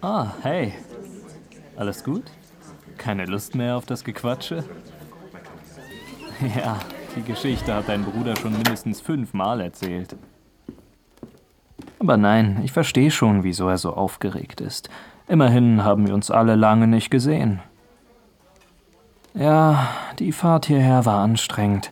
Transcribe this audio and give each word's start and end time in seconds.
Ah, 0.00 0.28
hey. 0.42 0.74
Alles 1.76 2.04
gut? 2.04 2.24
Keine 2.96 3.26
Lust 3.26 3.54
mehr 3.54 3.76
auf 3.76 3.86
das 3.86 4.04
Gequatsche? 4.04 4.64
Ja, 6.56 6.78
die 7.16 7.22
Geschichte 7.22 7.74
hat 7.74 7.88
dein 7.88 8.04
Bruder 8.04 8.36
schon 8.36 8.52
mindestens 8.52 9.00
fünfmal 9.00 9.60
erzählt. 9.60 10.14
Aber 11.98 12.16
nein, 12.16 12.60
ich 12.62 12.70
verstehe 12.70 13.10
schon, 13.10 13.42
wieso 13.42 13.68
er 13.68 13.78
so 13.78 13.92
aufgeregt 13.92 14.60
ist. 14.60 14.88
Immerhin 15.26 15.82
haben 15.82 16.06
wir 16.06 16.14
uns 16.14 16.30
alle 16.30 16.54
lange 16.54 16.86
nicht 16.86 17.10
gesehen. 17.10 17.60
Ja, 19.34 19.88
die 20.20 20.30
Fahrt 20.30 20.66
hierher 20.66 21.06
war 21.06 21.22
anstrengend. 21.22 21.90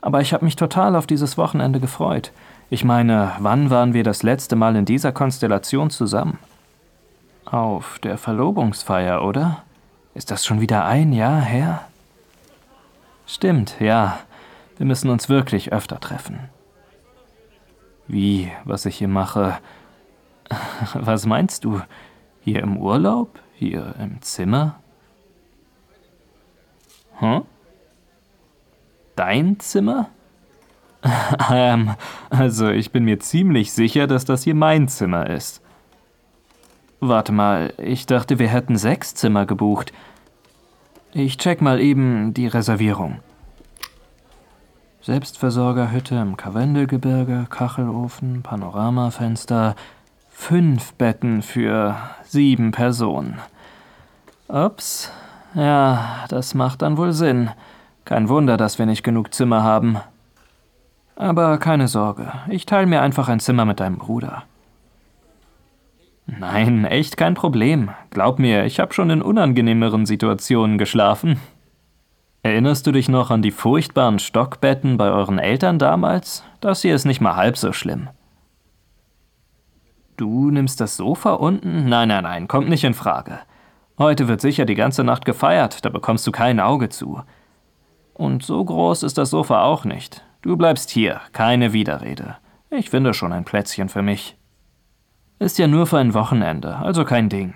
Aber 0.00 0.22
ich 0.22 0.32
habe 0.32 0.44
mich 0.44 0.56
total 0.56 0.96
auf 0.96 1.06
dieses 1.06 1.36
Wochenende 1.36 1.80
gefreut. 1.80 2.32
Ich 2.70 2.82
meine, 2.84 3.32
wann 3.40 3.68
waren 3.68 3.92
wir 3.92 4.04
das 4.04 4.22
letzte 4.22 4.56
Mal 4.56 4.74
in 4.74 4.86
dieser 4.86 5.12
Konstellation 5.12 5.90
zusammen? 5.90 6.38
Auf 7.52 7.98
der 7.98 8.16
Verlobungsfeier, 8.16 9.22
oder? 9.22 9.62
Ist 10.14 10.30
das 10.30 10.46
schon 10.46 10.62
wieder 10.62 10.86
ein 10.86 11.12
Jahr 11.12 11.42
her? 11.42 11.82
Stimmt, 13.26 13.78
ja. 13.78 14.20
Wir 14.78 14.86
müssen 14.86 15.10
uns 15.10 15.28
wirklich 15.28 15.70
öfter 15.70 16.00
treffen. 16.00 16.48
Wie, 18.08 18.50
was 18.64 18.86
ich 18.86 18.96
hier 18.96 19.08
mache? 19.08 19.58
Was 20.94 21.26
meinst 21.26 21.64
du? 21.64 21.82
Hier 22.40 22.62
im 22.62 22.78
Urlaub? 22.78 23.38
Hier 23.52 23.96
im 23.98 24.22
Zimmer? 24.22 24.80
Hm? 27.18 27.42
Dein 29.14 29.60
Zimmer? 29.60 30.08
ähm, 31.52 31.96
also 32.30 32.70
ich 32.70 32.92
bin 32.92 33.04
mir 33.04 33.20
ziemlich 33.20 33.74
sicher, 33.74 34.06
dass 34.06 34.24
das 34.24 34.42
hier 34.42 34.54
mein 34.54 34.88
Zimmer 34.88 35.28
ist. 35.28 35.62
Warte 37.04 37.32
mal, 37.32 37.74
ich 37.78 38.06
dachte, 38.06 38.38
wir 38.38 38.46
hätten 38.46 38.76
sechs 38.76 39.16
Zimmer 39.16 39.44
gebucht. 39.44 39.92
Ich 41.12 41.36
check 41.36 41.60
mal 41.60 41.80
eben 41.80 42.32
die 42.32 42.46
Reservierung. 42.46 43.18
Selbstversorgerhütte 45.00 46.14
im 46.14 46.36
Karwendelgebirge, 46.36 47.46
Kachelofen, 47.50 48.44
Panoramafenster, 48.44 49.74
fünf 50.30 50.92
Betten 50.92 51.42
für 51.42 51.96
sieben 52.22 52.70
Personen. 52.70 53.40
Ups, 54.46 55.10
ja, 55.54 56.24
das 56.28 56.54
macht 56.54 56.82
dann 56.82 56.96
wohl 56.98 57.12
Sinn. 57.12 57.50
Kein 58.04 58.28
Wunder, 58.28 58.56
dass 58.56 58.78
wir 58.78 58.86
nicht 58.86 59.02
genug 59.02 59.34
Zimmer 59.34 59.64
haben. 59.64 59.98
Aber 61.16 61.58
keine 61.58 61.88
Sorge, 61.88 62.32
ich 62.48 62.64
teile 62.64 62.86
mir 62.86 63.02
einfach 63.02 63.28
ein 63.28 63.40
Zimmer 63.40 63.64
mit 63.64 63.80
deinem 63.80 63.98
Bruder. 63.98 64.44
Nein, 66.38 66.84
echt 66.84 67.16
kein 67.16 67.34
Problem. 67.34 67.90
Glaub 68.10 68.38
mir, 68.38 68.64
ich 68.64 68.80
habe 68.80 68.94
schon 68.94 69.10
in 69.10 69.22
unangenehmeren 69.22 70.06
Situationen 70.06 70.78
geschlafen. 70.78 71.40
Erinnerst 72.42 72.86
du 72.86 72.92
dich 72.92 73.08
noch 73.08 73.30
an 73.30 73.42
die 73.42 73.50
furchtbaren 73.50 74.18
Stockbetten 74.18 74.96
bei 74.96 75.10
euren 75.10 75.38
Eltern 75.38 75.78
damals? 75.78 76.42
Das 76.60 76.82
hier 76.82 76.94
ist 76.94 77.04
nicht 77.04 77.20
mal 77.20 77.36
halb 77.36 77.56
so 77.56 77.72
schlimm. 77.72 78.08
Du 80.16 80.50
nimmst 80.50 80.80
das 80.80 80.96
Sofa 80.96 81.34
unten? 81.34 81.88
Nein, 81.88 82.08
nein, 82.08 82.24
nein, 82.24 82.48
kommt 82.48 82.68
nicht 82.68 82.84
in 82.84 82.94
Frage. 82.94 83.38
Heute 83.98 84.26
wird 84.26 84.40
sicher 84.40 84.64
die 84.64 84.74
ganze 84.74 85.04
Nacht 85.04 85.24
gefeiert, 85.24 85.84
da 85.84 85.88
bekommst 85.88 86.26
du 86.26 86.32
kein 86.32 86.60
Auge 86.60 86.88
zu. 86.88 87.22
Und 88.14 88.42
so 88.42 88.64
groß 88.64 89.04
ist 89.04 89.18
das 89.18 89.30
Sofa 89.30 89.62
auch 89.62 89.84
nicht. 89.84 90.24
Du 90.42 90.56
bleibst 90.56 90.90
hier, 90.90 91.20
keine 91.32 91.72
Widerrede. 91.72 92.36
Ich 92.70 92.90
finde 92.90 93.14
schon 93.14 93.32
ein 93.32 93.44
Plätzchen 93.44 93.88
für 93.88 94.02
mich. 94.02 94.36
Ist 95.42 95.58
ja 95.58 95.66
nur 95.66 95.88
für 95.88 95.98
ein 95.98 96.14
Wochenende, 96.14 96.76
also 96.76 97.04
kein 97.04 97.28
Ding. 97.28 97.54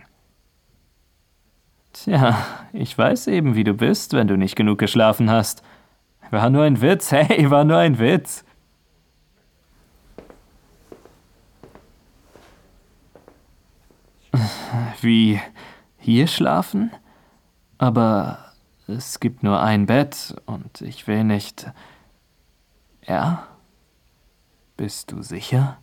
Tja, 1.93 2.37
ich 2.73 2.99
weiß 2.99 3.29
eben, 3.29 3.55
wie 3.55 3.63
du 3.63 3.75
bist, 3.75 4.13
wenn 4.13 4.27
du 4.27 4.37
nicht 4.37 4.57
genug 4.57 4.81
geschlafen 4.81 5.31
hast. 5.31 5.63
War 6.33 6.51
nur 6.51 6.65
ein 6.65 6.81
Witz, 6.81 7.13
hey, 7.13 7.49
war 7.49 7.63
nur 7.63 7.79
ein 7.79 8.01
Witz. 8.01 8.45
Wie 15.01 15.41
hier 15.97 16.27
schlafen? 16.27 16.91
Aber 17.79 18.53
es 18.89 19.21
gibt 19.21 19.45
nur 19.45 19.63
ein 19.63 19.87
Bett 19.87 20.35
und 20.45 20.81
ich 20.81 21.07
will 21.07 21.23
nicht. 21.23 21.71
Ja? 23.07 23.47
Bist 24.77 25.13
du 25.13 25.23
sicher? 25.23 25.79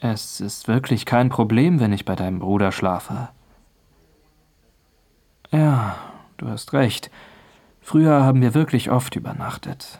Es 0.00 0.40
ist 0.40 0.68
wirklich 0.68 1.06
kein 1.06 1.28
Problem, 1.28 1.80
wenn 1.80 1.92
ich 1.92 2.04
bei 2.04 2.14
deinem 2.14 2.38
Bruder 2.38 2.70
schlafe. 2.70 3.28
Ja, 5.50 5.96
du 6.36 6.48
hast 6.48 6.72
recht. 6.72 7.10
Früher 7.80 8.22
haben 8.22 8.40
wir 8.40 8.54
wirklich 8.54 8.90
oft 8.90 9.16
übernachtet. 9.16 9.98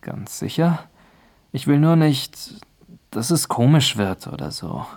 Ganz 0.00 0.38
sicher? 0.38 0.84
Ich 1.52 1.66
will 1.66 1.78
nur 1.78 1.96
nicht, 1.96 2.64
dass 3.10 3.30
es 3.30 3.48
komisch 3.48 3.96
wird 3.96 4.26
oder 4.26 4.50
so. 4.50 4.86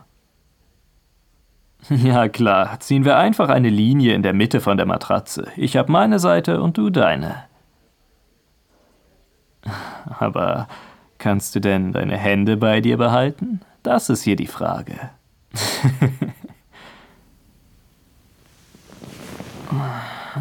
Ja 1.89 2.27
klar, 2.27 2.81
ziehen 2.81 3.05
wir 3.05 3.17
einfach 3.17 3.47
eine 3.47 3.69
Linie 3.69 4.13
in 4.13 4.21
der 4.21 4.33
Mitte 4.33 4.59
von 4.59 4.75
der 4.75 4.85
Matratze. 4.85 5.47
Ich 5.55 5.77
habe 5.77 5.89
meine 5.89 6.19
Seite 6.19 6.61
und 6.61 6.77
du 6.77 6.89
deine. 6.89 7.45
Aber 10.19 10.67
Kannst 11.19 11.53
du 11.53 11.59
denn 11.59 11.91
deine 11.91 12.17
Hände 12.17 12.57
bei 12.57 12.81
dir 12.81 12.97
behalten? 12.97 13.61
Das 13.83 14.09
ist 14.09 14.23
hier 14.23 14.35
die 14.37 14.47
Frage. 14.47 14.95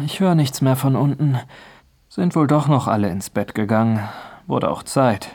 ich 0.05 0.19
höre 0.21 0.35
nichts 0.35 0.61
mehr 0.61 0.75
von 0.77 0.95
unten. 0.95 1.37
Sind 2.07 2.35
wohl 2.35 2.47
doch 2.47 2.67
noch 2.67 2.87
alle 2.87 3.09
ins 3.09 3.29
Bett 3.29 3.53
gegangen. 3.53 4.07
Wurde 4.47 4.71
auch 4.71 4.83
Zeit. 4.83 5.29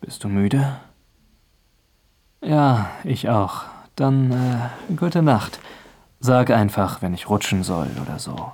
Bist 0.00 0.22
du 0.22 0.28
müde? 0.28 0.76
Ja, 2.40 2.90
ich 3.02 3.28
auch. 3.28 3.64
Dann 3.96 4.30
äh, 4.30 4.94
gute 4.94 5.22
Nacht. 5.22 5.58
Sag 6.20 6.50
einfach, 6.50 7.02
wenn 7.02 7.14
ich 7.14 7.28
rutschen 7.28 7.64
soll 7.64 7.90
oder 8.00 8.20
so. 8.20 8.52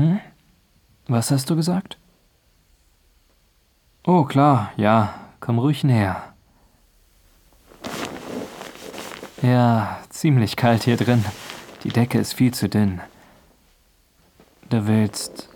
Hm? 0.00 0.18
Was 1.08 1.30
hast 1.30 1.50
du 1.50 1.56
gesagt? 1.56 1.98
Oh, 4.04 4.24
klar, 4.24 4.72
ja, 4.78 5.12
komm 5.40 5.58
ruhig 5.58 5.84
näher. 5.84 6.32
Ja, 9.42 9.98
ziemlich 10.08 10.56
kalt 10.56 10.84
hier 10.84 10.96
drin. 10.96 11.22
Die 11.84 11.90
Decke 11.90 12.18
ist 12.18 12.32
viel 12.32 12.54
zu 12.54 12.70
dünn. 12.70 13.02
Du 14.70 14.86
willst. 14.86 15.50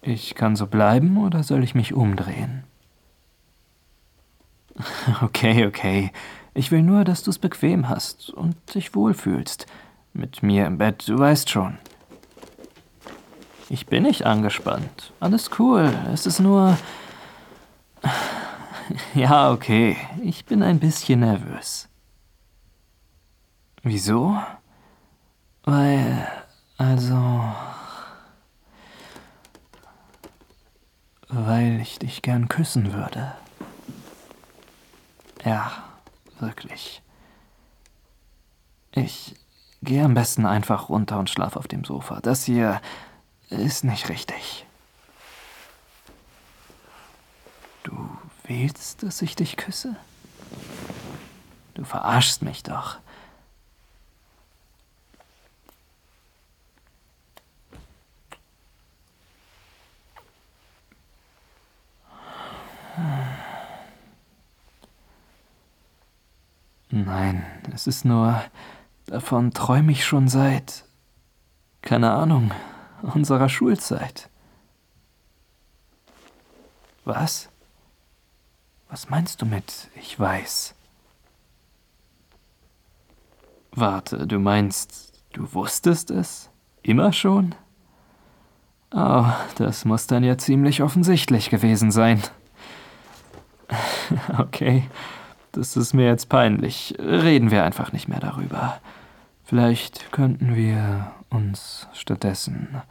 Ich 0.00 0.36
kann 0.36 0.54
so 0.54 0.68
bleiben 0.68 1.16
oder 1.16 1.42
soll 1.42 1.64
ich 1.64 1.74
mich 1.74 1.92
umdrehen? 1.92 2.62
Okay, 5.22 5.66
okay. 5.66 6.12
Ich 6.54 6.70
will 6.70 6.82
nur, 6.82 7.04
dass 7.04 7.24
du 7.24 7.30
es 7.30 7.38
bequem 7.38 7.88
hast 7.88 8.30
und 8.30 8.56
dich 8.74 8.94
wohlfühlst. 8.94 9.66
Mit 10.12 10.42
mir 10.42 10.66
im 10.66 10.78
Bett, 10.78 11.08
du 11.08 11.18
weißt 11.18 11.50
schon. 11.50 11.78
Ich 13.72 13.86
bin 13.86 14.02
nicht 14.02 14.26
angespannt. 14.26 15.12
Alles 15.20 15.48
cool. 15.60 15.96
Es 16.12 16.26
ist 16.26 16.40
nur. 16.40 16.76
Ja, 19.14 19.52
okay. 19.52 19.96
Ich 20.20 20.46
bin 20.46 20.64
ein 20.64 20.80
bisschen 20.80 21.20
nervös. 21.20 21.88
Wieso? 23.84 24.36
Weil. 25.62 26.26
Also. 26.76 27.44
Weil 31.28 31.80
ich 31.80 32.00
dich 32.00 32.22
gern 32.22 32.48
küssen 32.48 32.92
würde. 32.92 33.32
Ja, 35.44 35.70
wirklich. 36.40 37.00
Ich 38.90 39.36
gehe 39.82 40.04
am 40.04 40.14
besten 40.14 40.46
einfach 40.46 40.88
runter 40.88 41.20
und 41.20 41.30
schlaf 41.30 41.54
auf 41.54 41.68
dem 41.68 41.84
Sofa. 41.84 42.18
Das 42.20 42.42
hier 42.42 42.80
ist 43.50 43.84
nicht 43.84 44.08
richtig. 44.08 44.64
Du 47.82 48.16
willst, 48.44 49.02
dass 49.02 49.22
ich 49.22 49.36
dich 49.36 49.56
küsse? 49.56 49.96
Du 51.74 51.84
verarschst 51.84 52.42
mich 52.42 52.62
doch. 52.62 52.98
Nein, 66.92 67.44
es 67.72 67.86
ist 67.86 68.04
nur, 68.04 68.42
davon 69.06 69.52
träume 69.52 69.92
ich 69.92 70.04
schon 70.04 70.28
seit, 70.28 70.84
keine 71.82 72.10
Ahnung, 72.12 72.52
unserer 73.02 73.48
Schulzeit. 73.48 74.28
Was? 77.04 77.48
Was 78.88 79.08
meinst 79.08 79.40
du 79.40 79.46
mit 79.46 79.88
ich 79.94 80.18
weiß? 80.18 80.74
Warte, 83.72 84.26
du 84.26 84.38
meinst, 84.38 85.12
du 85.32 85.52
wusstest 85.54 86.10
es? 86.10 86.50
Immer 86.82 87.12
schon? 87.12 87.54
Oh, 88.92 89.26
das 89.56 89.84
muss 89.84 90.08
dann 90.08 90.24
ja 90.24 90.36
ziemlich 90.36 90.82
offensichtlich 90.82 91.50
gewesen 91.50 91.90
sein. 91.90 92.22
Okay, 94.38 94.90
das 95.52 95.76
ist 95.76 95.94
mir 95.94 96.06
jetzt 96.06 96.28
peinlich. 96.28 96.96
Reden 96.98 97.52
wir 97.52 97.62
einfach 97.62 97.92
nicht 97.92 98.08
mehr 98.08 98.18
darüber. 98.18 98.80
Vielleicht 99.44 100.10
könnten 100.10 100.56
wir 100.56 101.12
uns 101.30 101.88
stattdessen 101.92 102.82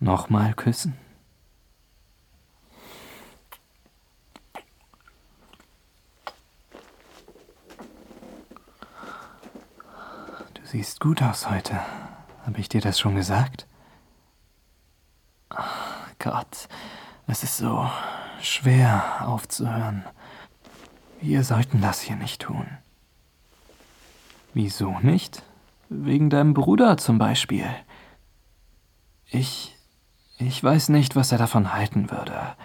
nochmal 0.00 0.54
küssen. 0.54 0.96
Du 10.54 10.66
siehst 10.66 11.00
gut 11.00 11.22
aus 11.22 11.48
heute. 11.48 11.80
Habe 12.44 12.58
ich 12.58 12.68
dir 12.68 12.80
das 12.80 12.98
schon 12.98 13.14
gesagt? 13.14 13.66
Ach 15.48 16.08
Gott, 16.18 16.68
es 17.26 17.42
ist 17.42 17.56
so 17.56 17.88
schwer 18.42 19.22
aufzuhören. 19.26 20.04
Wir 21.20 21.44
sollten 21.44 21.80
das 21.80 22.02
hier 22.02 22.16
nicht 22.16 22.42
tun. 22.42 22.66
Wieso 24.52 24.98
nicht? 25.00 25.42
Wegen 26.02 26.28
deinem 26.28 26.54
Bruder 26.54 26.96
zum 26.96 27.18
Beispiel. 27.18 27.66
Ich. 29.30 29.76
Ich 30.38 30.62
weiß 30.62 30.88
nicht, 30.88 31.14
was 31.14 31.30
er 31.30 31.38
davon 31.38 31.72
halten 31.72 32.10
würde. 32.10 32.56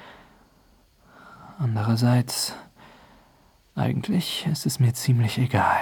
Andererseits. 1.59 2.55
Eigentlich 3.75 4.47
ist 4.47 4.65
es 4.65 4.79
mir 4.79 4.93
ziemlich 4.93 5.37
egal. 5.37 5.79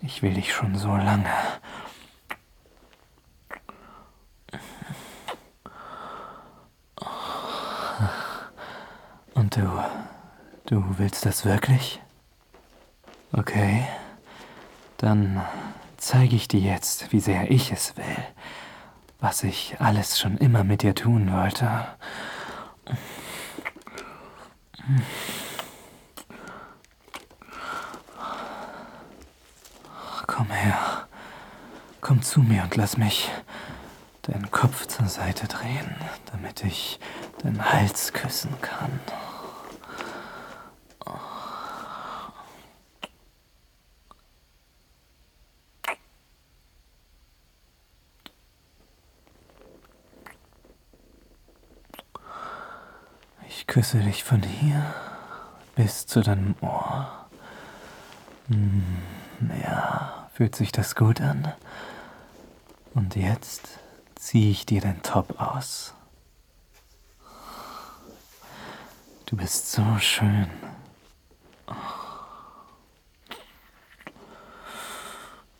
Ich 0.00 0.22
will 0.22 0.32
dich 0.32 0.52
schon 0.52 0.76
so 0.76 0.96
lange. 0.96 1.30
Und 9.34 9.56
du, 9.56 9.84
du 10.66 10.98
willst 10.98 11.26
das 11.26 11.44
wirklich? 11.44 12.00
Okay, 13.32 13.86
dann 14.96 15.42
zeige 16.02 16.34
ich 16.34 16.48
dir 16.48 16.60
jetzt, 16.60 17.12
wie 17.12 17.20
sehr 17.20 17.50
ich 17.50 17.70
es 17.70 17.96
will, 17.96 18.24
was 19.20 19.44
ich 19.44 19.76
alles 19.78 20.18
schon 20.18 20.36
immer 20.36 20.64
mit 20.64 20.82
dir 20.82 20.96
tun 20.96 21.32
wollte. 21.32 21.86
Komm 30.26 30.50
her, 30.50 31.06
komm 32.00 32.20
zu 32.20 32.40
mir 32.40 32.64
und 32.64 32.74
lass 32.74 32.96
mich 32.96 33.30
deinen 34.22 34.50
Kopf 34.50 34.86
zur 34.88 35.06
Seite 35.06 35.46
drehen, 35.46 35.94
damit 36.32 36.64
ich 36.64 36.98
deinen 37.44 37.72
Hals 37.72 38.12
küssen 38.12 38.60
kann. 38.60 38.98
Ich 53.62 53.68
küsse 53.68 54.00
dich 54.00 54.24
von 54.24 54.42
hier 54.42 54.92
bis 55.76 56.04
zu 56.08 56.20
deinem 56.20 56.56
Ohr. 56.62 57.28
Hm, 58.48 58.82
ja, 59.62 60.28
fühlt 60.34 60.56
sich 60.56 60.72
das 60.72 60.96
gut 60.96 61.20
an? 61.20 61.52
Und 62.92 63.14
jetzt 63.14 63.78
ziehe 64.16 64.50
ich 64.50 64.66
dir 64.66 64.80
den 64.80 65.00
Top 65.04 65.40
aus. 65.40 65.94
Du 69.26 69.36
bist 69.36 69.70
so 69.70 69.96
schön. 70.00 70.50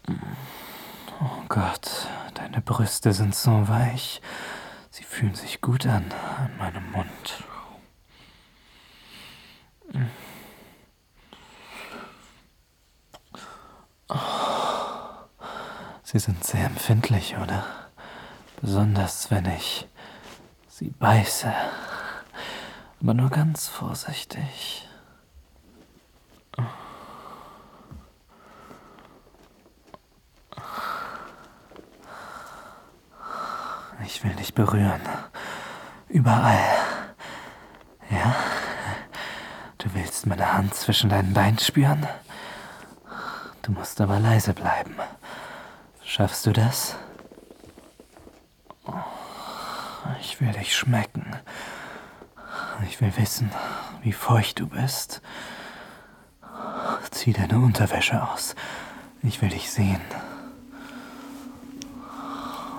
Oh 0.08 1.42
Gott, 1.48 2.08
deine 2.34 2.60
Brüste 2.62 3.12
sind 3.12 3.36
so 3.36 3.68
weich. 3.68 4.20
Sie 4.90 5.04
fühlen 5.04 5.36
sich 5.36 5.60
gut 5.60 5.86
an 5.86 6.04
an 6.38 6.50
meinem 6.58 6.90
Mund. 6.90 7.11
Sie 16.12 16.18
sind 16.18 16.44
sehr 16.44 16.66
empfindlich, 16.66 17.38
oder? 17.38 17.64
Besonders 18.60 19.30
wenn 19.30 19.46
ich 19.46 19.88
sie 20.68 20.90
beiße. 20.90 21.50
Aber 23.00 23.14
nur 23.14 23.30
ganz 23.30 23.68
vorsichtig. 23.68 24.86
Ich 34.04 34.22
will 34.22 34.34
dich 34.34 34.52
berühren. 34.52 35.00
Überall. 36.10 36.62
Ja? 38.10 38.36
Du 39.78 39.94
willst 39.94 40.26
meine 40.26 40.52
Hand 40.52 40.74
zwischen 40.74 41.08
deinen 41.08 41.32
Beinen 41.32 41.58
spüren? 41.58 42.06
Du 43.62 43.72
musst 43.72 43.98
aber 44.02 44.20
leise 44.20 44.52
bleiben. 44.52 44.94
Schaffst 46.14 46.44
du 46.44 46.52
das? 46.52 46.94
Ich 50.20 50.42
will 50.42 50.52
dich 50.52 50.76
schmecken. 50.76 51.24
Ich 52.86 53.00
will 53.00 53.16
wissen, 53.16 53.50
wie 54.02 54.12
feucht 54.12 54.60
du 54.60 54.66
bist. 54.66 55.22
Zieh 57.10 57.32
deine 57.32 57.58
Unterwäsche 57.58 58.22
aus. 58.22 58.54
Ich 59.22 59.40
will 59.40 59.48
dich 59.48 59.70
sehen. 59.70 60.02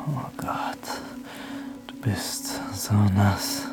Oh 0.06 0.30
Gott, 0.38 1.02
du 1.88 1.96
bist 2.02 2.62
so 2.72 2.94
nass. 2.94 3.73